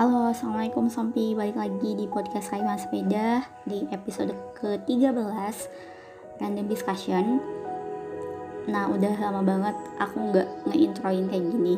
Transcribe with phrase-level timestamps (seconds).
[0.00, 1.36] Halo, Assalamualaikum Sompi.
[1.36, 5.12] Balik lagi di podcast Kayuan Sepeda Di episode ke-13
[6.40, 7.36] Random Discussion.
[8.64, 11.76] Nah, udah lama banget aku nggak ngeintroin kayak gini.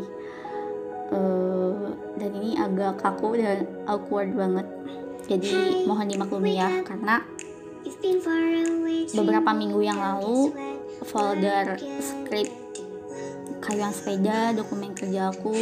[1.10, 4.70] Uh, Dan ini agak kaku dan awkward banget.
[5.26, 7.26] Jadi mohon dimaklumi ya Karena
[9.18, 10.54] beberapa minggu yang lalu
[11.10, 12.54] Folder script
[13.58, 15.58] Kayuan Sepeda, dokumen kerja aku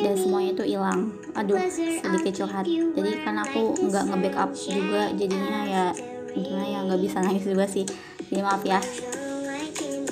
[0.00, 1.14] dan semuanya itu hilang.
[1.36, 2.66] Aduh sedikit curhat.
[2.66, 5.84] Jadi karena aku nggak nge-backup juga jadinya ya
[6.34, 7.84] gimana ya nggak bisa nangis juga sih.
[8.30, 8.80] Jadi maaf ya.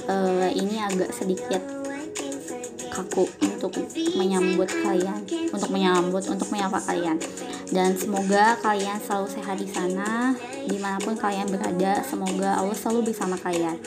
[0.02, 1.62] Uh, ini agak sedikit
[2.92, 3.73] kaku untuk
[4.18, 7.16] menyambut kalian untuk menyambut untuk menyapa kalian.
[7.73, 10.37] Dan semoga kalian selalu sehat di sana
[10.68, 12.04] di mana pun kalian berada.
[12.04, 13.80] Semoga Allah selalu bersama kalian.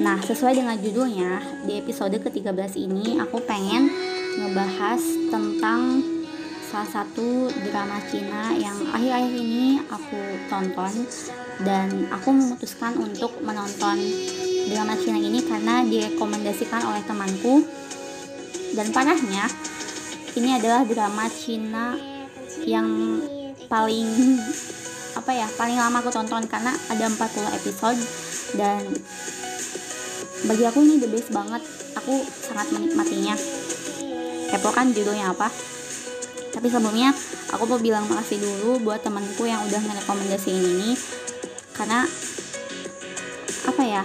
[0.00, 3.92] Nah, sesuai dengan judulnya, di episode ke-13 ini aku pengen
[4.40, 6.00] ngebahas tentang
[6.70, 10.92] salah satu drama Cina yang akhir-akhir ini aku tonton
[11.60, 14.00] dan aku memutuskan untuk menonton
[14.70, 17.66] drama Cina ini karena direkomendasikan oleh temanku.
[18.70, 19.50] Dan parahnya
[20.38, 21.98] ini adalah drama Cina
[22.64, 23.18] yang
[23.66, 24.38] paling
[25.18, 27.98] apa ya paling lama aku tonton karena ada 40 episode
[28.54, 28.86] dan
[30.46, 31.60] bagi aku ini the best banget.
[31.98, 33.59] Aku sangat menikmatinya
[34.50, 35.48] kepo kan judulnya apa?
[36.50, 37.14] Tapi sebelumnya
[37.54, 40.90] aku mau bilang makasih dulu buat temanku yang udah ngerekomendasiin ini
[41.78, 42.04] karena
[43.70, 44.02] apa ya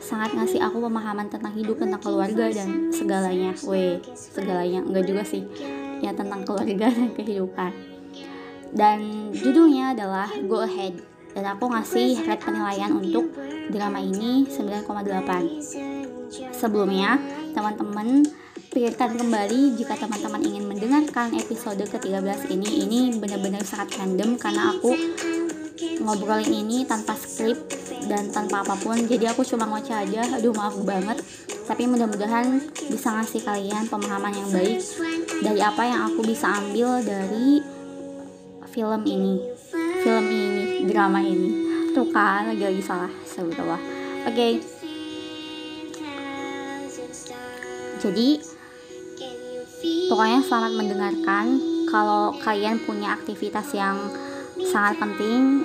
[0.00, 3.52] sangat ngasih aku pemahaman tentang hidup tentang keluarga dan segalanya.
[3.68, 4.80] Weh segalanya.
[4.80, 5.44] Enggak juga sih.
[6.00, 7.72] Ya tentang keluarga dan kehidupan.
[8.72, 10.96] Dan judulnya adalah Go Ahead.
[11.36, 13.30] Dan aku ngasih rate penilaian untuk
[13.68, 16.08] drama ini 9,8
[16.52, 17.20] sebelumnya
[17.52, 18.24] teman-teman
[18.78, 22.86] pikirkan kembali jika teman-teman ingin mendengarkan episode ke-13 ini.
[22.86, 24.94] Ini benar-benar sangat random karena aku
[25.98, 27.58] ngobrolin ini tanpa skrip
[28.06, 28.94] dan tanpa apa pun.
[28.94, 30.38] Jadi aku cuma ngoceh aja.
[30.38, 31.18] Aduh maaf banget.
[31.66, 34.78] Tapi mudah-mudahan bisa ngasih kalian pemahaman yang baik
[35.42, 37.58] dari apa yang aku bisa ambil dari
[38.70, 39.42] film ini.
[40.06, 41.50] Film ini drama ini.
[41.98, 43.10] Tuh kan lagi lagi salah.
[43.26, 43.74] Sebetulnya
[44.22, 44.38] oke.
[44.38, 44.52] Okay.
[47.98, 48.38] jadi
[50.08, 51.60] Pokoknya selamat mendengarkan.
[51.84, 54.08] Kalau kalian punya aktivitas yang
[54.64, 55.60] sangat penting,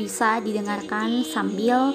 [0.00, 1.92] bisa didengarkan sambil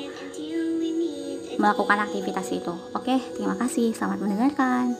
[1.57, 2.73] melakukan aktivitas itu.
[2.93, 3.89] Oke, terima kasih.
[3.97, 4.93] Selamat mendengarkan.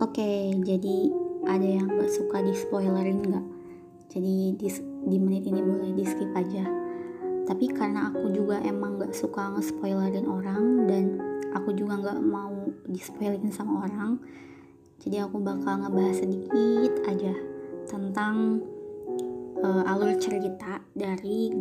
[0.00, 0.98] Oke, jadi
[1.44, 3.57] ada yang gak suka di spoilerin gak?
[4.58, 4.68] Di,
[5.06, 6.66] di menit ini boleh di skip aja.
[7.46, 11.04] Tapi karena aku juga emang gak suka nge-spoilerin orang dan
[11.54, 14.20] aku juga gak mau di spoilerin sama orang
[14.98, 17.30] jadi aku bakal ngebahas sedikit aja
[17.86, 18.58] tentang
[19.62, 21.54] uh, alur cerita dari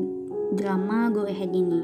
[0.57, 1.81] drama Go Ahead ini.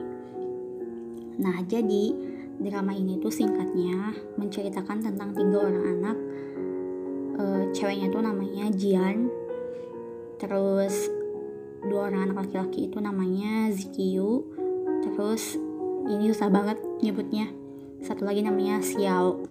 [1.38, 2.10] Nah jadi
[2.58, 6.18] drama ini tuh singkatnya menceritakan tentang tiga orang anak
[7.38, 9.30] uh, ceweknya tuh namanya Jian
[10.44, 11.08] terus
[11.88, 14.44] dua orang anak laki-laki itu namanya Zikiyu
[15.08, 15.56] terus
[16.12, 17.48] ini susah banget nyebutnya.
[18.04, 19.48] Satu lagi namanya Xiao.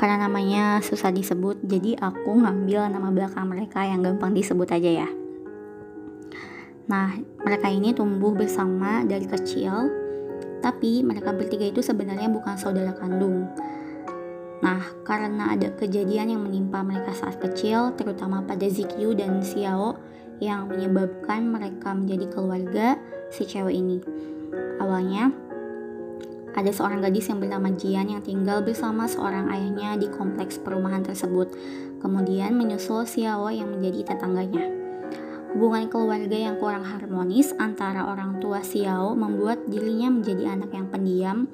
[0.00, 5.08] Karena namanya susah disebut jadi aku ngambil nama belakang mereka yang gampang disebut aja ya.
[6.88, 9.92] Nah mereka ini tumbuh bersama dari kecil
[10.64, 13.44] tapi mereka bertiga itu sebenarnya bukan saudara kandung
[14.64, 20.00] Nah, karena ada kejadian yang menimpa mereka saat kecil, terutama pada Zikyu dan Xiao,
[20.40, 22.86] yang menyebabkan mereka menjadi keluarga
[23.32, 23.98] si cewek ini.
[24.80, 25.32] Awalnya,
[26.56, 31.52] ada seorang gadis yang bernama Jian yang tinggal bersama seorang ayahnya di kompleks perumahan tersebut.
[32.00, 34.75] Kemudian menyusul Xiao yang menjadi tetangganya.
[35.56, 41.48] Hubungan keluarga yang kurang harmonis antara orang tua Xiao membuat dirinya menjadi anak yang pendiam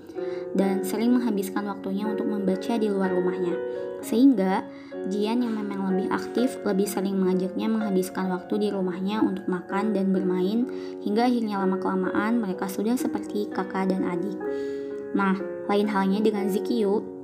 [0.58, 3.54] dan sering menghabiskan waktunya untuk membaca di luar rumahnya.
[4.02, 4.66] Sehingga
[5.06, 10.10] Jian yang memang lebih aktif lebih sering mengajaknya menghabiskan waktu di rumahnya untuk makan dan
[10.10, 10.66] bermain
[11.06, 14.34] hingga akhirnya lama-kelamaan mereka sudah seperti kakak dan adik.
[15.14, 15.38] Nah,
[15.70, 17.22] lain halnya dengan Zikyu,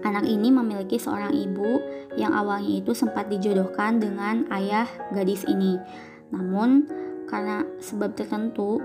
[0.00, 1.80] Anak ini memiliki seorang ibu
[2.16, 5.76] yang awalnya itu sempat dijodohkan dengan ayah gadis ini.
[6.32, 6.88] Namun,
[7.28, 8.80] karena sebab tertentu,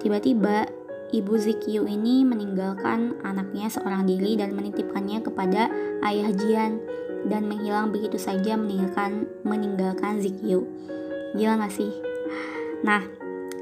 [0.00, 0.66] tiba-tiba
[1.14, 5.70] ibu Zikyu ini meninggalkan anaknya seorang diri dan menitipkannya kepada
[6.02, 6.80] ayah Jian.
[7.26, 10.62] dan menghilang begitu saja meninggalkan meninggalkan Zikyu.
[11.34, 11.90] Gila gak sih?
[12.86, 13.02] Nah,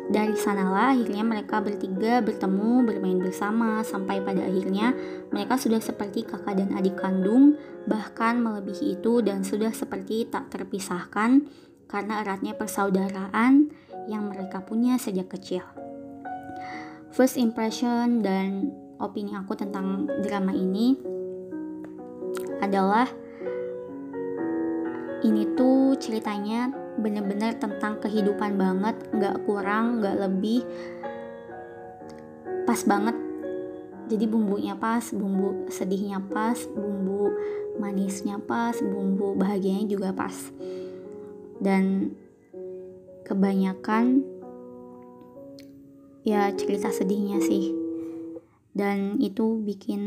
[0.05, 4.93] dari sanalah akhirnya mereka bertiga bertemu bermain bersama sampai pada akhirnya
[5.33, 7.57] mereka sudah seperti kakak dan adik kandung
[7.89, 11.49] bahkan melebihi itu dan sudah seperti tak terpisahkan
[11.89, 13.73] karena eratnya persaudaraan
[14.05, 15.65] yang mereka punya sejak kecil.
[17.15, 20.99] First impression dan opini aku tentang drama ini
[22.61, 23.09] adalah
[25.25, 30.63] ini tuh ceritanya bener-bener tentang kehidupan banget nggak kurang nggak lebih.
[32.65, 33.17] Pas banget.
[34.05, 37.33] Jadi bumbunya pas bumbu sedihnya pas bumbu
[37.81, 40.35] manisnya pas bumbu bahagianya juga pas.
[41.59, 42.13] Dan
[43.25, 44.23] kebanyakan
[46.25, 47.73] ya cerita sedihnya sih.
[48.75, 50.03] Dan itu bikin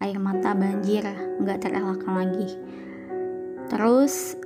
[0.00, 1.04] air mata banjir
[1.40, 2.48] nggak terelakkan lagi.
[3.66, 4.38] Terus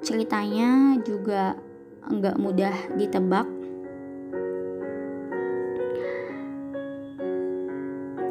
[0.00, 1.56] ceritanya juga
[2.08, 3.46] nggak mudah ditebak.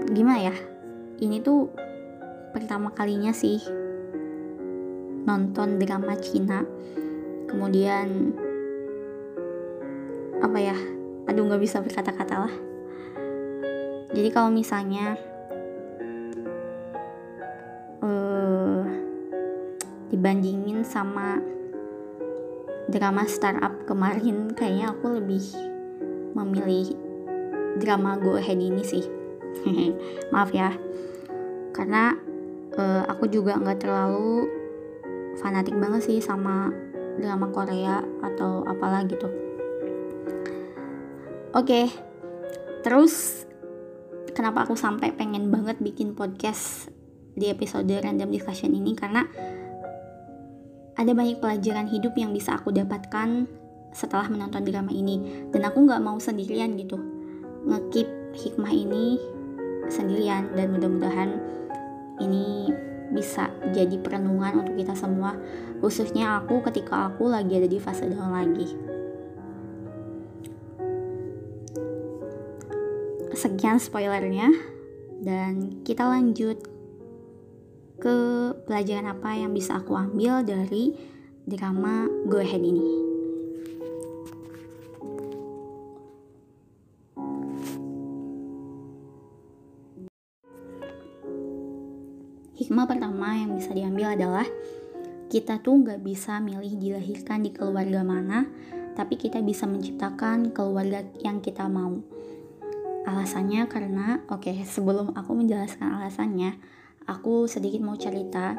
[0.10, 0.56] Gimana ya?
[1.22, 1.70] Ini tuh
[2.50, 3.62] pertama kalinya sih
[5.30, 6.66] nonton drama Cina.
[7.46, 8.34] Kemudian
[10.42, 10.78] apa ya?
[11.30, 12.56] Aduh nggak bisa berkata-kata lah.
[14.10, 15.14] Jadi kalau misalnya
[18.02, 18.82] uh,
[20.10, 21.59] dibandingin sama
[22.90, 25.46] drama startup kemarin kayaknya aku lebih
[26.34, 26.98] memilih
[27.78, 29.06] drama Go Ahead ini sih.
[30.34, 30.74] Maaf ya.
[31.74, 32.18] Karena
[32.76, 34.50] uh, aku juga nggak terlalu
[35.38, 36.74] fanatik banget sih sama
[37.22, 39.30] drama Korea atau apalah gitu.
[41.50, 41.86] Oke okay.
[42.86, 43.46] terus
[44.38, 46.94] kenapa aku sampai pengen banget bikin podcast
[47.34, 48.94] di episode random discussion ini?
[48.94, 49.26] Karena
[51.00, 53.48] ada banyak pelajaran hidup yang bisa aku dapatkan
[53.96, 55.48] setelah menonton drama ini.
[55.48, 57.00] Dan aku nggak mau sendirian gitu.
[57.64, 59.16] Ngekip hikmah ini
[59.88, 60.52] sendirian.
[60.52, 61.40] Dan mudah-mudahan
[62.20, 62.68] ini
[63.16, 65.40] bisa jadi perenungan untuk kita semua.
[65.80, 68.68] Khususnya aku ketika aku lagi ada di fase down lagi.
[73.32, 74.52] Sekian spoilernya.
[75.24, 76.60] Dan kita lanjut
[78.00, 78.16] ke
[78.64, 80.96] pelajaran apa yang bisa aku ambil dari
[81.44, 83.12] drama Go Ahead ini.
[92.60, 94.48] Hikmah pertama yang bisa diambil adalah
[95.28, 98.48] kita tuh nggak bisa milih dilahirkan di keluarga mana,
[98.96, 102.00] tapi kita bisa menciptakan keluarga yang kita mau
[103.10, 106.62] Alasannya karena, oke, okay, sebelum aku menjelaskan alasannya,
[107.10, 108.54] aku sedikit mau cerita.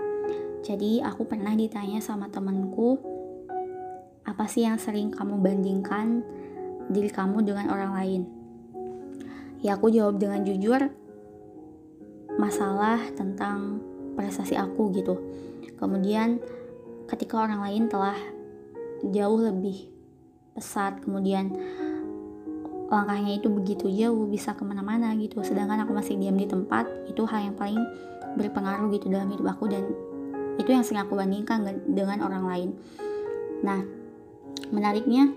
[0.66, 2.98] Jadi, aku pernah ditanya sama temanku,
[4.26, 6.20] apa sih yang sering kamu bandingkan
[6.90, 8.22] diri kamu dengan orang lain?
[9.62, 10.90] Ya, aku jawab dengan jujur,
[12.36, 13.80] masalah tentang
[14.18, 15.16] prestasi aku gitu.
[15.80, 16.42] Kemudian,
[17.08, 18.16] ketika orang lain telah
[19.00, 19.88] jauh lebih
[20.52, 21.56] pesat, kemudian
[22.90, 27.22] langkahnya itu begitu jauh bisa ke mana-mana gitu sedangkan aku masih diam di tempat itu
[27.22, 27.78] hal yang paling
[28.38, 29.90] berpengaruh gitu dalam hidup aku dan
[30.60, 32.70] itu yang sering aku bandingkan dengan orang lain.
[33.64, 33.80] Nah
[34.70, 35.32] menariknya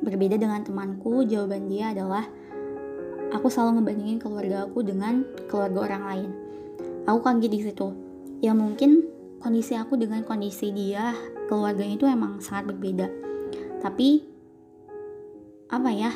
[0.00, 2.24] berbeda dengan temanku jawaban dia adalah
[3.30, 6.30] aku selalu ngebandingin keluarga aku dengan keluarga orang lain.
[7.06, 7.88] Aku kaget di situ.
[8.40, 9.04] Ya mungkin
[9.40, 11.12] kondisi aku dengan kondisi dia
[11.48, 13.08] keluarganya itu emang sangat berbeda.
[13.80, 14.24] Tapi
[15.70, 16.10] apa ya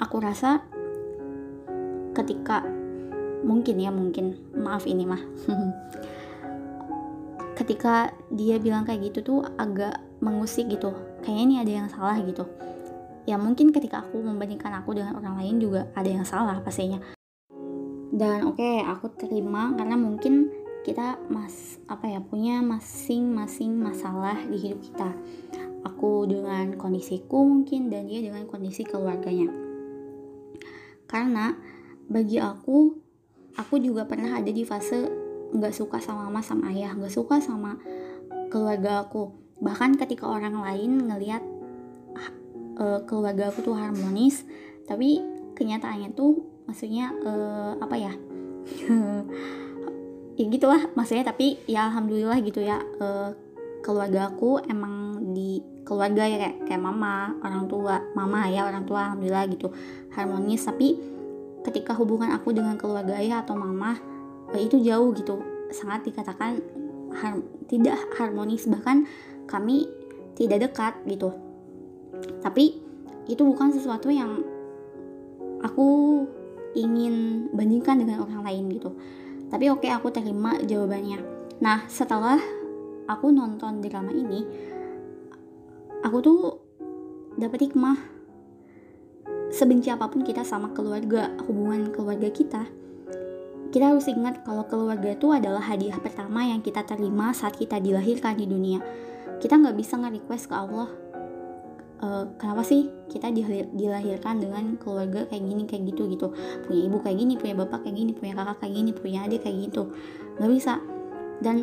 [0.00, 0.64] aku rasa
[2.16, 2.77] ketika
[3.42, 4.38] mungkin ya mungkin.
[4.54, 5.22] Maaf ini mah.
[7.58, 10.94] Ketika dia bilang kayak gitu tuh agak mengusik gitu.
[11.22, 12.46] Kayaknya ini ada yang salah gitu.
[13.28, 16.96] Ya mungkin ketika aku membandingkan aku dengan orang lain juga ada yang salah pastinya.
[18.08, 20.48] Dan oke okay, aku terima karena mungkin
[20.80, 25.12] kita mas apa ya punya masing-masing masalah di hidup kita.
[25.84, 29.52] Aku dengan kondisiku mungkin dan dia dengan kondisi keluarganya.
[31.04, 31.52] Karena
[32.08, 32.96] bagi aku
[33.58, 35.10] aku juga pernah ada di fase
[35.48, 37.76] nggak suka sama mama sama ayah nggak suka sama
[38.48, 39.34] keluarga aku.
[39.58, 41.42] Bahkan ketika orang lain ngelihat
[42.78, 44.46] uh, keluarga aku tuh harmonis
[44.86, 45.20] tapi
[45.58, 46.38] kenyataannya tuh
[46.70, 48.12] maksudnya uh, apa ya?
[50.38, 53.34] Ya gitulah maksudnya tapi ya alhamdulillah gitu ya uh,
[53.82, 59.10] keluarga aku emang di keluarga ya kayak kayak mama orang tua mama ya orang tua
[59.10, 59.74] alhamdulillah gitu
[60.14, 60.62] harmonis.
[60.62, 61.17] Tapi
[61.68, 64.00] ketika hubungan aku dengan keluarga ayah atau mama
[64.56, 65.44] eh, itu jauh gitu.
[65.68, 66.64] Sangat dikatakan
[67.12, 67.36] har
[67.68, 68.64] tidak harmonis.
[68.64, 69.04] Bahkan
[69.44, 69.84] kami
[70.32, 71.36] tidak dekat gitu.
[72.40, 72.80] Tapi
[73.28, 74.40] itu bukan sesuatu yang
[75.60, 76.24] aku
[76.72, 78.96] ingin bandingkan dengan orang lain gitu.
[79.52, 81.20] Tapi oke okay, aku terima jawabannya.
[81.60, 82.40] Nah setelah
[83.08, 84.44] aku nonton drama ini
[86.00, 86.40] aku tuh
[87.36, 88.17] dapat hikmah
[89.58, 92.70] sebenci apa pun kita sama keluarga hubungan keluarga kita
[93.68, 98.32] kita harus ingat kalau keluarga itu adalah hadiah pertama yang kita terima saat kita dilahirkan
[98.32, 98.80] di dunia.
[99.44, 100.88] Kita nggak bisa nge-request ke Allah
[102.00, 103.28] uh, kenapa sih kita
[103.76, 106.32] dilahirkan dengan keluarga kayak gini kayak gitu gitu.
[106.64, 109.56] Punya ibu kayak gini punya bapak kayak gini punya kakak kayak gini punya adik kayak
[109.68, 109.82] gitu.
[110.40, 110.74] Nggak bisa.
[111.44, 111.56] Dan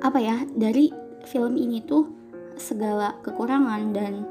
[0.00, 0.88] apa ya dari
[1.28, 2.08] film ini tuh
[2.56, 4.24] segala kekurangan dan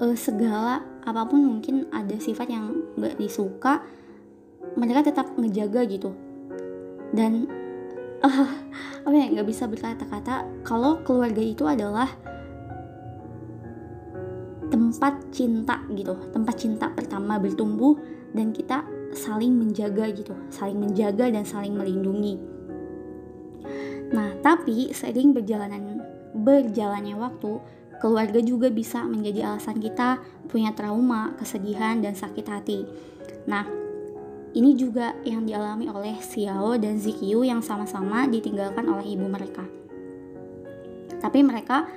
[0.00, 3.84] uh, segala apa pun mungkin ada sifat yang nggak disuka
[4.74, 6.10] mereka tetap ngejaga gitu.
[7.14, 7.46] Dan
[8.24, 8.50] uh,
[9.06, 12.08] apa ya nggak bisa berkata-kata kalau keluarga itu adalah
[14.72, 17.94] tempat cinta gitu tempat cinta pertama bertumbuh
[18.34, 18.82] dan kita
[19.14, 22.40] saling menjaga gitu saling menjaga dan saling melindungi.
[24.10, 26.02] Nah tapi seiring berjalanan
[26.34, 27.62] berjalannya waktu
[28.04, 30.20] keluarga juga bisa menjadi alasan kita
[30.52, 32.84] punya trauma kesedihan dan sakit hati
[33.48, 33.64] nah
[34.52, 39.64] ini juga yang dialami oleh Xiao dan Zikyu yang sama-sama ditinggalkan oleh ibu mereka
[41.24, 41.88] tapi mereka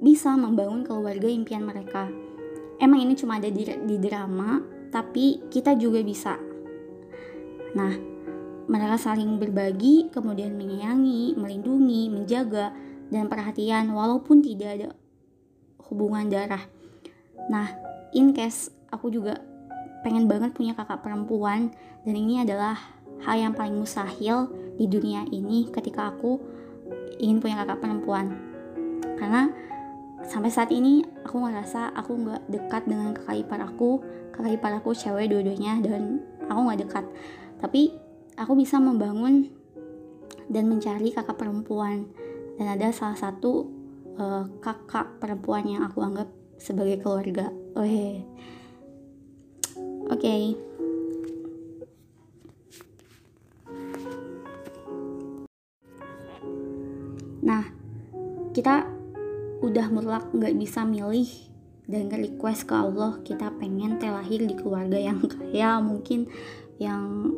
[0.00, 2.08] bisa membangun keluarga impian mereka.
[2.76, 4.60] Emang ini cuma ada di, di drama,
[4.92, 6.36] tapi kita juga bisa.
[7.72, 7.94] Nah,
[8.68, 12.76] mereka saling berbagi, kemudian menyayangi, melindungi, menjaga,
[13.08, 14.88] dan perhatian walaupun tidak ada
[15.90, 16.62] hubungan darah.
[17.50, 17.70] Nah,
[18.14, 19.38] in case aku juga
[20.02, 21.74] pengen banget punya kakak perempuan
[22.06, 22.78] dan ini adalah
[23.26, 26.38] hal yang paling mustahil di dunia ini ketika aku
[27.18, 28.34] ingin punya kakak perempuan.
[29.16, 29.48] Karena
[30.26, 34.02] sampai saat ini aku ngerasa aku nggak dekat dengan kakak ipar aku
[34.34, 37.04] kakak ipar aku cewek dua-duanya dan aku nggak dekat
[37.62, 37.94] tapi
[38.34, 39.48] aku bisa membangun
[40.50, 42.10] dan mencari kakak perempuan
[42.58, 43.75] dan ada salah satu
[44.18, 47.52] uh, kakak perempuan yang aku anggap sebagai keluarga.
[47.76, 48.24] Oke.
[50.10, 50.44] Okay.
[57.46, 57.62] nah
[58.50, 58.90] kita
[59.62, 61.30] udah mutlak nggak bisa milih
[61.86, 66.26] dan request ke Allah kita pengen teh lahir di keluarga yang kaya mungkin
[66.82, 67.30] yang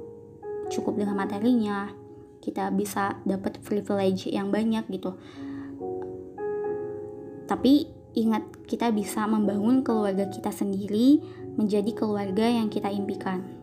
[0.73, 1.93] cukup dengan materinya.
[2.39, 5.21] Kita bisa dapat privilege yang banyak gitu
[7.49, 11.19] tapi ingat kita bisa membangun keluarga kita sendiri
[11.57, 13.59] menjadi keluarga yang kita impikan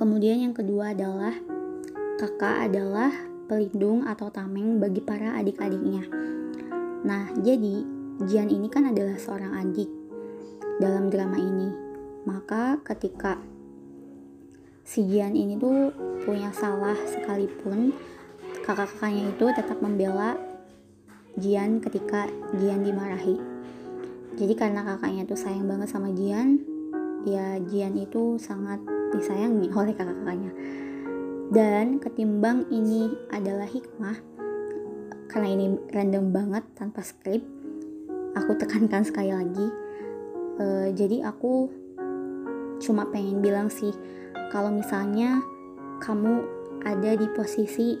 [0.00, 1.36] Kemudian yang kedua adalah
[2.16, 3.12] kakak adalah
[3.44, 6.08] pelindung atau tameng bagi para adik-adiknya.
[7.04, 7.84] Nah, jadi
[8.24, 9.92] Jian ini kan adalah seorang adik
[10.80, 11.68] dalam drama ini.
[12.24, 13.44] Maka ketika
[14.84, 15.92] si Jian ini tuh
[16.24, 17.92] punya salah sekalipun,
[18.66, 20.36] kakak-kakaknya itu tetap membela
[21.36, 23.38] Jian ketika Jian dimarahi.
[24.36, 26.60] Jadi karena kakaknya tuh sayang banget sama Jian,
[27.28, 28.80] ya Jian itu sangat
[29.12, 30.52] disayangi oleh kakak-kakaknya
[31.50, 34.14] dan ketimbang ini adalah hikmah
[35.26, 37.42] karena ini random banget tanpa skrip
[38.38, 39.66] aku tekankan sekali lagi
[40.62, 41.66] uh, jadi aku
[42.78, 43.90] cuma pengen bilang sih
[44.52, 45.40] kalau misalnya
[46.02, 46.44] kamu
[46.84, 47.96] ada di posisi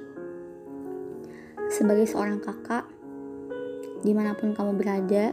[1.70, 2.84] sebagai seorang kakak
[4.02, 5.32] di mana pun kamu berada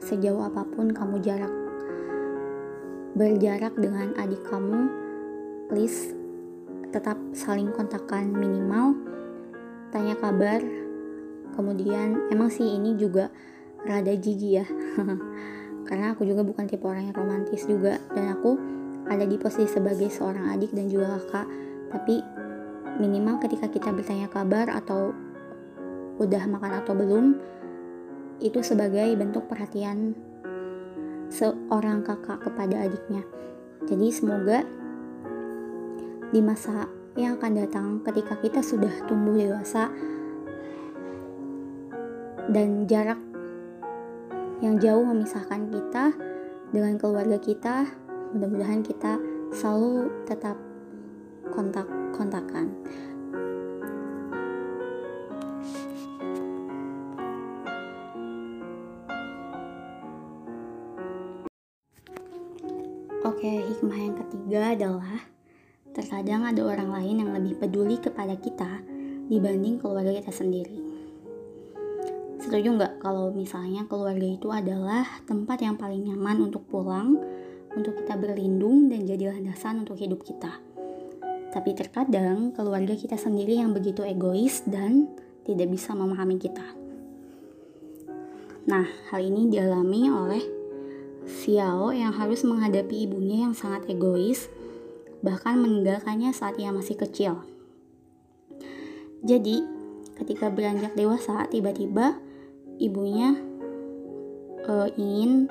[0.00, 1.52] sejauh apa pun kamu jarak
[3.12, 4.88] berjarak dengan adik kamu
[5.68, 6.16] please
[6.92, 8.92] tetap saling kontakkan minimal
[9.92, 10.60] tanya kabar.
[11.52, 13.28] Kemudian emang sih ini juga
[13.84, 14.66] rada jijik ya?
[15.88, 18.56] Karena aku juga bukan tipe orang yang romantis juga dan aku
[19.12, 21.46] ada di posisi sebagai seorang adik dan juga kakak.
[21.92, 22.16] Tapi
[22.96, 25.12] minimal ketika kita bertanya kabar atau
[26.20, 27.26] udah makan atau belum
[28.42, 30.12] itu sebagai bentuk perhatian
[31.32, 33.22] seorang kakak kepada adiknya.
[33.88, 34.66] Jadi semoga
[36.32, 39.92] di masa yang akan datang ketika kita sudah tumbuh dewasa
[42.48, 43.20] dan jarak
[44.64, 46.14] yang jauh memisahkan kita
[46.72, 47.90] dengan keluarga kita
[48.32, 49.20] mudah-mudahan kita
[49.52, 50.56] selalu tetap
[51.52, 52.72] kontak-kontakan
[63.22, 65.18] Oke, hikmah yang ketiga adalah
[65.94, 68.82] terkadang ada orang lain yang lebih peduli kepada kita
[69.30, 70.78] dibanding keluarga kita sendiri.
[72.42, 77.18] Setuju nggak kalau misalnya keluarga itu adalah tempat yang paling nyaman untuk pulang,
[77.76, 80.60] untuk kita berlindung dan jadi landasan untuk hidup kita.
[81.52, 85.08] Tapi terkadang keluarga kita sendiri yang begitu egois dan
[85.44, 86.64] tidak bisa memahami kita.
[88.62, 90.44] Nah, hal ini dialami oleh
[91.26, 94.50] Xiao yang harus menghadapi ibunya yang sangat egois,
[95.22, 97.42] bahkan meninggalkannya saat ia masih kecil.
[99.22, 99.62] Jadi,
[100.18, 102.18] ketika beranjak dewasa, tiba-tiba
[102.82, 103.38] ibunya
[104.66, 105.46] uh, ingin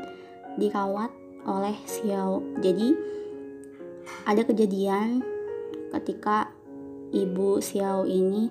[0.60, 2.42] dirawat oleh Xiao.
[2.62, 2.94] Jadi,
[4.26, 5.26] ada kejadian
[5.92, 6.52] ketika
[7.12, 8.48] ibu Xiao ini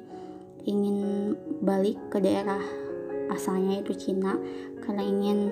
[0.68, 1.32] ingin
[1.64, 2.60] balik ke daerah
[3.32, 4.36] asalnya itu Cina
[4.84, 5.48] karena ingin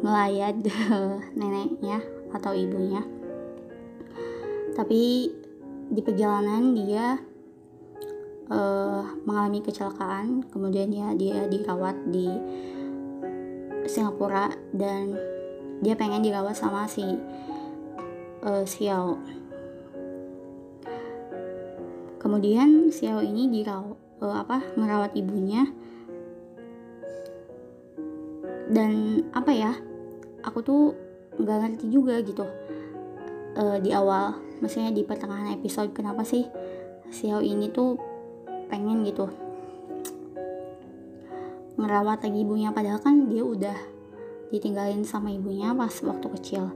[0.00, 0.56] melayat
[1.38, 2.00] neneknya
[2.32, 3.04] atau ibunya
[4.76, 5.32] tapi
[5.88, 7.16] di perjalanan dia
[8.52, 12.28] uh, mengalami kecelakaan kemudian ya dia dirawat di
[13.86, 15.35] Singapura dan
[15.84, 17.04] dia pengen dirawat sama si
[18.44, 19.20] uh, Xiao
[22.26, 25.68] kemudian Xiao ini dirawat uh, apa merawat ibunya.
[28.66, 29.72] Dan apa ya
[30.42, 30.82] aku tuh
[31.38, 32.42] nggak ngerti juga gitu
[33.54, 36.50] uh, di awal maksudnya di pertengahan episode kenapa sih
[37.14, 37.94] Xiao ini tuh
[38.66, 39.30] pengen gitu
[41.78, 42.74] ngerawat lagi ibunya.
[42.74, 43.78] Padahal kan dia udah
[44.50, 46.70] ditinggalin sama ibunya pas waktu kecil.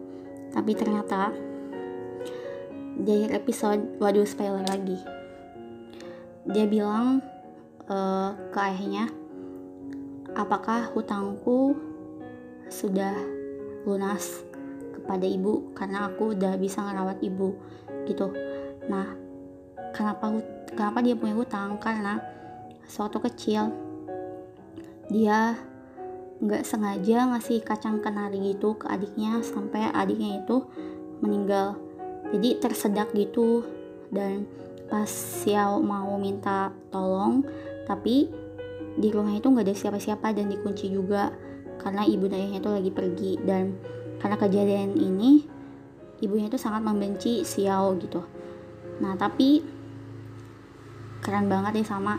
[0.51, 1.31] Tapi ternyata
[3.01, 4.99] di akhir episode waduh spoiler lagi.
[6.51, 7.23] Dia bilang
[7.87, 9.09] uh, ke ayahnya
[10.35, 11.79] apakah hutangku
[12.71, 13.15] sudah
[13.87, 14.43] lunas
[14.95, 15.71] kepada ibu?
[15.73, 17.55] Karena aku udah bisa ngerawat ibu
[18.05, 18.35] gitu.
[18.91, 19.15] Nah
[19.95, 20.43] kenapa
[20.75, 21.79] kenapa dia punya hutang?
[21.79, 22.19] Karena
[22.91, 23.71] suatu kecil
[25.11, 25.70] dia
[26.41, 30.65] nggak sengaja ngasih kacang kenari gitu ke adiknya sampai adiknya itu
[31.21, 31.77] meninggal.
[32.33, 33.65] Jadi tersedak gitu.
[34.11, 34.49] Dan
[34.91, 37.47] pas Xiao mau minta tolong
[37.87, 38.27] tapi
[38.99, 41.31] di rumah itu nggak ada siapa-siapa dan dikunci juga
[41.79, 43.33] karena ibu ayahnya itu lagi pergi.
[43.39, 43.77] Dan
[44.19, 45.45] karena kejadian ini
[46.25, 48.25] ibunya itu sangat membenci Xiao gitu.
[49.05, 49.61] Nah tapi
[51.21, 52.17] keren banget ya sama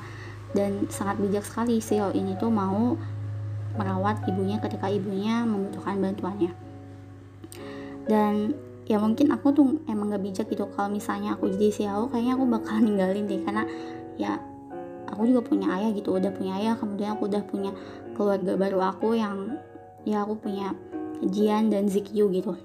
[0.54, 2.94] dan sangat bijak sekali Xiao ini tuh mau
[3.76, 6.52] merawat ibunya ketika ibunya membutuhkan bantuannya.
[8.06, 8.56] Dan
[8.90, 10.68] ya mungkin aku tuh emang gak bijak gitu.
[10.74, 13.42] Kalau misalnya aku jadi Xiao kayaknya aku bakal ninggalin deh.
[13.44, 13.64] Karena
[14.20, 14.42] ya
[15.08, 16.76] aku juga punya ayah gitu udah punya ayah.
[16.76, 17.72] Kemudian aku udah punya
[18.18, 19.56] keluarga baru aku yang
[20.04, 20.74] ya aku punya
[21.22, 22.58] Jian dan Zikyu gitu.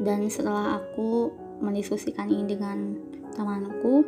[0.00, 1.30] Dan setelah aku
[1.62, 2.98] mendiskusikan ini dengan
[3.34, 4.02] temanku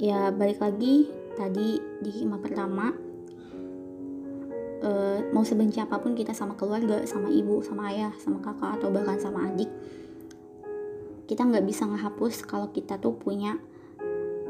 [0.00, 3.09] ya balik lagi tadi di hikmah pertama
[4.84, 8.88] uh, mau sebenci apa pun kita sama keluarga sama ibu sama ayah sama kakak atau
[8.92, 9.70] bahkan sama adik
[11.30, 13.54] kita nggak bisa ngehapus kalau kita tuh punya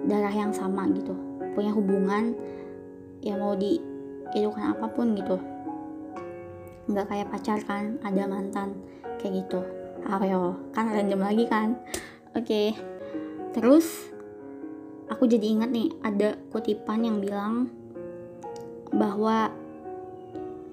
[0.09, 1.13] darah yang sama gitu.
[1.53, 2.33] Punya hubungan
[3.21, 3.77] ya mau di
[4.33, 5.37] kan apa pun gitu.
[6.89, 8.81] Nggak kayak pacar kan ada mantan
[9.21, 9.61] kayak gitu.
[10.09, 11.77] Ayo kan random lagi kan.
[12.33, 12.69] Oke okay.
[13.53, 14.09] terus
[15.13, 17.69] aku jadi ingat nih ada kutipan yang bilang
[18.89, 19.53] bahwa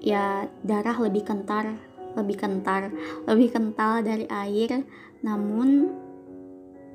[0.08, 1.76] ya darah lebih kental
[2.16, 2.88] lebih kental
[3.28, 4.88] lebih kental dari air.
[5.20, 5.92] Namun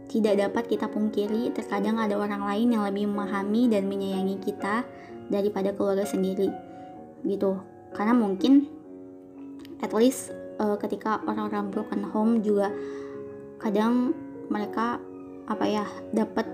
[0.10, 4.84] tidak dapat kita pungkiri terkadang ada orang lain yang lebih memahami dan menyayangi kita
[5.30, 6.50] daripada keluarga sendiri
[7.24, 7.62] gitu.
[7.94, 8.68] Karena mungkin
[9.80, 12.74] at least uh, ketika orang-orang broken home juga
[13.62, 14.12] kadang
[14.52, 15.00] mereka
[15.48, 16.48] apa ya dapat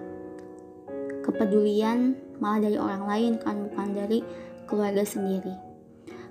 [1.25, 4.19] kepedulian malah dari orang lain kan bukan dari
[4.65, 5.68] keluarga sendiri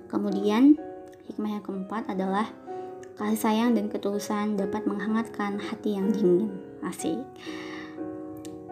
[0.09, 0.75] kemudian
[1.29, 2.49] hikmah yang keempat adalah
[3.15, 6.49] kasih sayang dan ketulusan dapat menghangatkan hati yang dingin
[6.81, 7.21] asik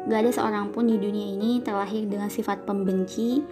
[0.07, 3.43] Gak ada seorang pun di dunia ini terlahir dengan sifat pembenci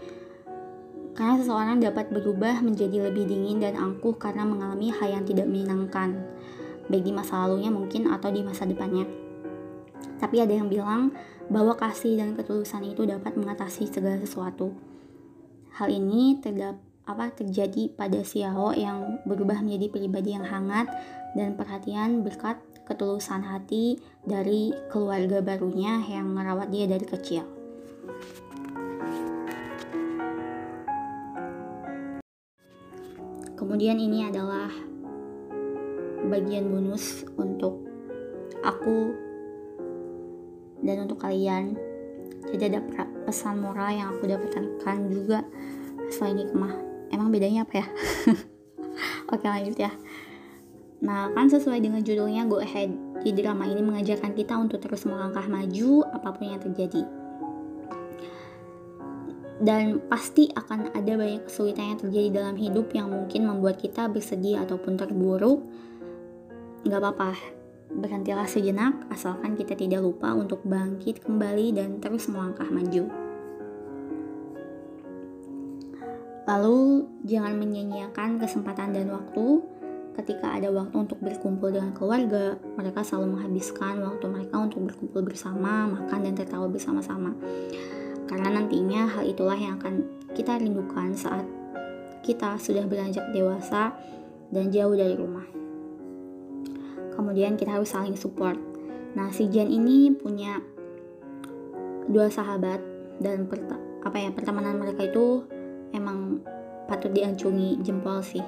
[1.11, 6.27] karena seseorang dapat berubah menjadi lebih dingin dan angkuh karena mengalami hal yang tidak menyenangkan,
[6.91, 9.03] baik di masa lalunya mungkin atau di masa depannya.
[10.19, 11.15] Tapi ada yang bilang
[11.47, 14.75] bahwa kasih dan ketulusan itu dapat mengatasi segala sesuatu.
[15.75, 20.89] Hal ini terdap, apa terjadi pada Xiao yang berubah menjadi pribadi yang hangat
[21.37, 27.45] dan perhatian berkat ketulusan hati dari keluarga barunya yang merawat dia dari kecil.
[33.55, 34.69] Kemudian ini adalah
[36.25, 37.85] bagian bonus untuk
[38.65, 39.13] aku
[40.81, 41.77] dan untuk kalian
[42.49, 42.81] jadi ada
[43.25, 45.41] pesan moral yang aku dapatkan juga
[46.13, 47.87] selain hikmah emang bedanya apa ya?
[49.33, 49.91] Oke lanjut ya.
[51.03, 55.45] Nah kan sesuai dengan judulnya go ahead di drama ini mengajarkan kita untuk terus melangkah
[55.45, 57.03] maju apa pun yang terjadi.
[59.55, 64.59] Dan pasti akan ada banyak kesulitan yang terjadi dalam hidup yang mungkin membuat kita bersedih
[64.59, 65.63] ataupun terburuk
[66.85, 67.33] nggak apa-apa.
[67.95, 73.24] Berhentilah sejenak asalkan kita tidak lupa untuk bangkit kembali dan terus melangkah maju
[76.45, 79.65] lalu jangan menyanyiakan kesempatan dan waktu
[80.15, 85.89] ketika ada waktu untuk berkumpul dengan keluarga mereka selalu menghabiskan waktu mereka untuk berkumpul bersama
[85.91, 87.35] makan dan tertawa bersama-sama
[88.25, 91.45] karena nantinya hal itulah yang akan kita rindukan saat
[92.25, 93.93] kita sudah beranjak dewasa
[94.49, 95.45] dan jauh dari rumah.
[97.13, 98.57] Kemudian kita harus saling support.
[99.15, 100.59] Nah, si Jan ini punya
[102.09, 102.81] dua sahabat
[103.21, 103.47] dan
[104.03, 105.47] apa ya pertemanan mereka itu
[105.95, 106.43] emang
[106.85, 108.43] patut diancungi jempol sih.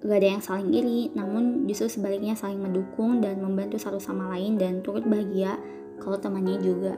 [0.00, 4.56] Gak ada yang saling iri, namun justru sebaliknya saling mendukung dan membantu satu sama lain
[4.56, 5.60] dan turut bahagia
[6.00, 6.96] kalau temannya juga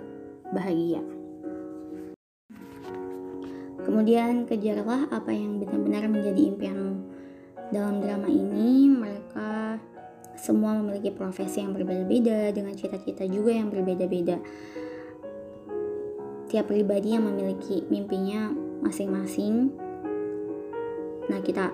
[0.55, 1.03] bahagia.
[3.83, 6.95] Kemudian kejarlah apa yang benar-benar menjadi impianmu.
[7.75, 9.83] Dalam drama ini, mereka
[10.39, 14.39] semua memiliki profesi yang berbeda-beda dengan cita-cita juga yang berbeda-beda.
[16.47, 19.71] Tiap pribadi yang memiliki mimpinya masing-masing.
[21.31, 21.71] Nah, kita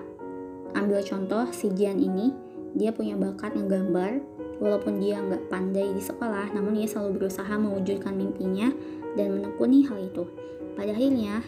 [0.77, 2.31] ambil contoh si Jian ini,
[2.77, 4.21] dia punya bakat nggambar.
[4.59, 8.69] Walaupun dia nggak pandai di sekolah, namun dia selalu berusaha mewujudkan mimpinya
[9.15, 10.27] dan menekuni hal itu.
[10.75, 11.41] Pada akhirnya,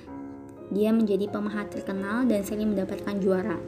[0.71, 3.60] dia menjadi pemahat terkenal dan sering mendapatkan juara.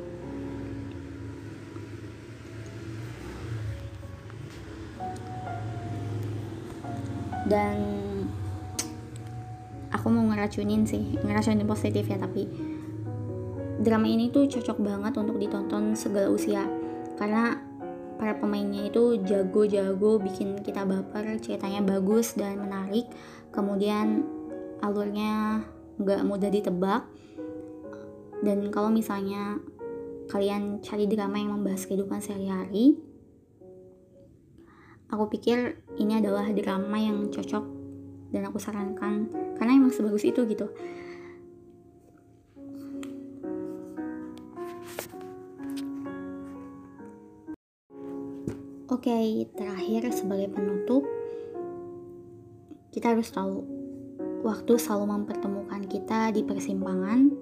[7.43, 8.02] Dan
[10.03, 12.43] aku mau ngeracunin sih, ngeracunin positif ya tapi
[13.79, 16.67] drama ini tuh cocok banget untuk ditonton segala usia.
[17.15, 17.55] Karena
[18.19, 23.07] para pemainnya itu jago-jago bikin kita baper ceritanya bagus dan menarik.
[23.55, 24.27] Kemudian
[24.83, 25.63] alurnya
[25.95, 27.07] nggak mudah ditebak.
[28.43, 29.55] Dan kalau misalnya
[30.27, 32.99] kalian cari drama yang membahas kehidupan sehari-hari
[35.13, 37.82] aku pikir ini adalah drama yang cocok
[38.33, 40.67] dan aku sarankan karena emang sebagus itu gitu
[48.93, 51.01] Oke, okay, terakhir sebagai penutup,
[52.93, 53.65] kita harus tahu
[54.45, 57.33] waktu selalu mempertemukan kita di persimpangan,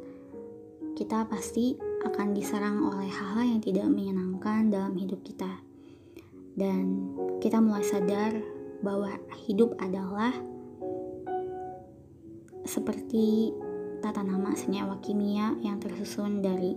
[0.95, 1.75] kita pasti
[2.08, 5.60] akan diserang oleh hal-hal yang tidak menyenangkan dalam hidup kita.
[6.56, 8.41] Dan kita mulai sadar
[8.80, 9.12] bahwa
[9.43, 10.32] hidup adalah
[12.65, 13.54] seperti
[14.02, 16.74] tata nama senyawa kimia yang tersusun dari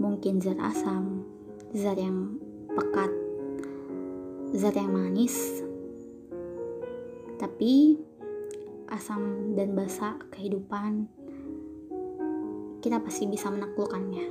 [0.00, 1.24] mungkin zat asam,
[1.76, 2.40] zat yang
[2.72, 3.12] pekat,
[4.56, 5.62] zat yang manis,
[7.36, 8.00] tapi
[8.88, 11.08] asam dan basa kehidupan
[12.84, 14.26] kita pasti bisa menaklukkannya.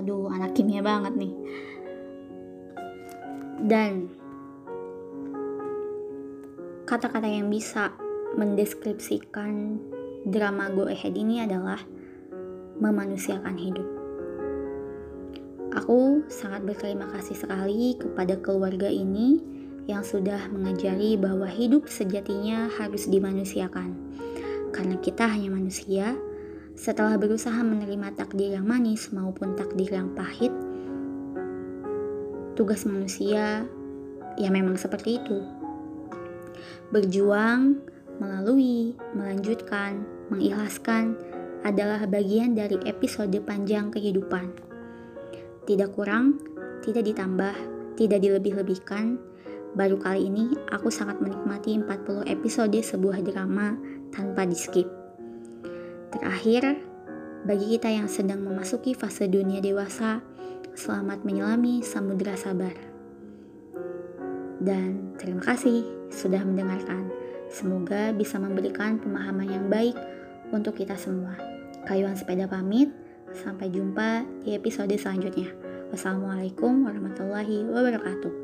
[0.00, 1.34] Aduh anak kimia banget nih.
[3.64, 4.08] Dan
[6.84, 7.96] kata-kata yang bisa
[8.34, 9.78] mendeskripsikan
[10.26, 11.80] drama Go Ahead ini adalah
[12.78, 13.88] memanusiakan hidup.
[15.74, 19.42] Aku sangat berterima kasih sekali kepada keluarga ini
[19.90, 23.92] yang sudah mengajari bahwa hidup sejatinya harus dimanusiakan.
[24.70, 26.14] Karena kita hanya manusia,
[26.74, 30.50] setelah berusaha menerima takdir yang manis maupun takdir yang pahit,
[32.58, 33.66] tugas manusia
[34.38, 35.38] ya memang seperti itu.
[36.90, 37.82] Berjuang,
[38.18, 41.18] melalui, melanjutkan, mengikhlaskan
[41.64, 44.52] adalah bagian dari episode panjang kehidupan.
[45.64, 46.38] Tidak kurang,
[46.84, 47.56] tidak ditambah,
[47.96, 49.16] tidak dilebih-lebihkan,
[49.74, 53.74] Baru kali ini aku sangat menikmati 40 episode sebuah drama
[54.14, 54.86] tanpa di skip.
[56.14, 56.78] Terakhir,
[57.42, 60.22] bagi kita yang sedang memasuki fase dunia dewasa,
[60.78, 62.70] selamat menyelami samudera sabar.
[64.62, 67.10] Dan terima kasih sudah mendengarkan.
[67.52, 69.96] Semoga bisa memberikan pemahaman yang baik
[70.52, 71.36] untuk kita semua.
[71.84, 72.88] Kayuan sepeda pamit,
[73.34, 75.50] sampai jumpa di episode selanjutnya.
[75.90, 78.43] Wassalamualaikum warahmatullahi wabarakatuh.